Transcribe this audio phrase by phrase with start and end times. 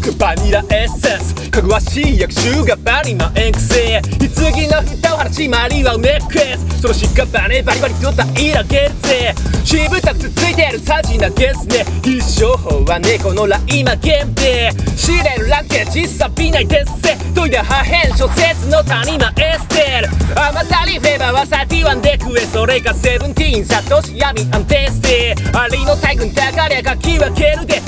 [0.00, 1.50] くバニラエッセンス。
[1.50, 6.80] かぐわしい役臭がバニの円癖棺の蓋を放ちまりはネックレス。
[6.80, 9.34] その屍バネバリバリとった色ゲッゼ
[9.64, 11.84] しぶたくつついてるサジなゲスね。
[12.02, 17.16] 必勝法は猫のライマ限定知れるランケージさびないですせ。
[17.34, 20.40] 研いだ破片小説の谷間エステル。
[20.40, 25.34] あまたりフェーバーはサティワンで食えそれがセブンティーンサトシ闇アンテステ。
[25.52, 27.80] ありの大群たがりゃ書き分けるで。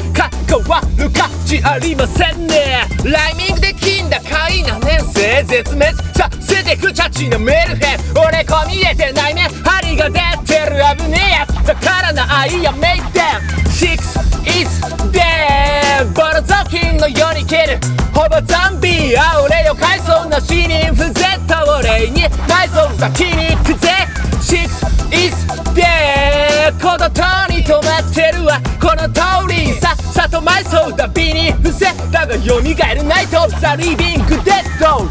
[0.52, 2.84] 関わる価値ありませんね。
[3.04, 13.24] ライミングで金だかいな年生絶滅させてくチャチなメルヘン俺こ見えてない面針が出てる危ねえやつだからな愛やメイデン
[13.72, 13.96] Six
[14.44, 14.68] is
[15.10, 17.78] dead ボロ雑巾のように蹴る。
[18.12, 22.24] ほぼザンビあ俺よ海藻な死人不絶と俺に。
[22.46, 23.88] 内臓先に行くぜ。
[24.42, 24.68] Six
[25.16, 25.34] is
[25.72, 27.51] dead この通り。
[30.44, 35.06] 埋葬だビに伏せだが蘇るナイトザリビングデッド。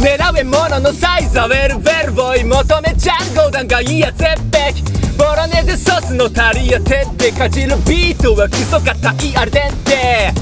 [0.00, 4.72] 狙えもののサイズはウェルベルボーイ求めちゃんゴダンがいいや絶壁。
[5.18, 10.35] ボロネーゼソースの足りやてってかじるビートはクソ硬いアルデンテ。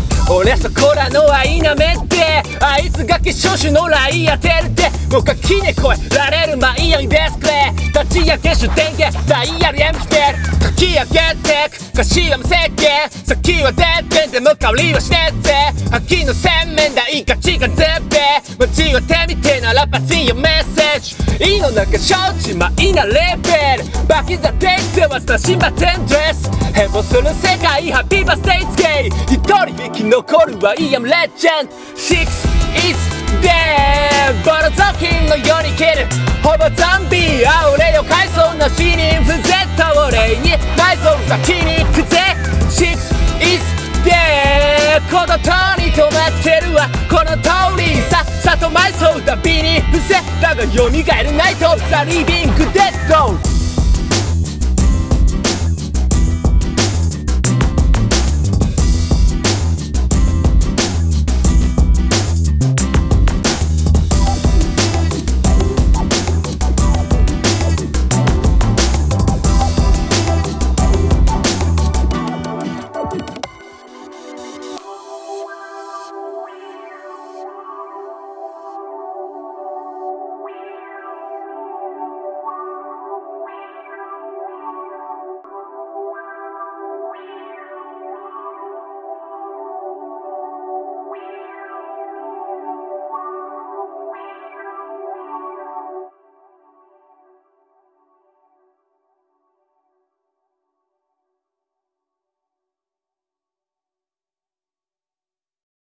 [0.45, 6.15] 俺そこらの愛なめってあいつが化粧種のライ当てるでもう垣根越え。
[6.15, 10.17] られるマイアンデスクレ立ち上げ主電源ダイヤルエム来て。
[10.17, 10.23] る
[10.61, 11.97] 書き上げてく。
[11.97, 15.55] 柏も石鹸先は出てでも香りはしてぜ。
[15.91, 17.25] 秋の洗面台。
[17.25, 20.35] 価値が絶平間違ってみてならバチよ
[21.35, 24.07] メッセージ胃の中承知マイなレベル。
[24.07, 31.73] バキザデイゼはスタシンバテンドレス変貌する世界ハッピーバースデーツゲイ一人生き残るはイアムレジェンド。
[31.97, 32.23] Six
[32.87, 32.99] is
[33.43, 36.07] dead ボロ雑巾のように蹴る。
[36.43, 42.19] ほぼザンビあ俺よ海藻の死人不絶と俺に埋蔵先に行くぜ。
[42.69, 42.95] Six
[43.41, 43.65] is
[44.05, 45.51] dead この通
[45.83, 46.89] り止まってるわ。
[47.09, 47.49] この通
[48.55, 51.03] りさっさと埋葬だビに伏せだが蘇る
[51.37, 53.24] ナイトザリビングデッド。